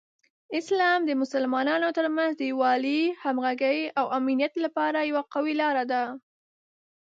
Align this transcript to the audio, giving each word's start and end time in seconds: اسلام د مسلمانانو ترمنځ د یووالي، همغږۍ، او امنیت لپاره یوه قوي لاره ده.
اسلام 0.59 0.99
د 1.05 1.11
مسلمانانو 1.21 1.87
ترمنځ 1.97 2.31
د 2.35 2.41
یووالي، 2.51 3.01
همغږۍ، 3.23 3.79
او 3.99 4.05
امنیت 4.17 4.53
لپاره 4.65 4.99
یوه 5.09 5.23
قوي 5.33 5.53
لاره 5.61 5.83
ده. 5.91 6.03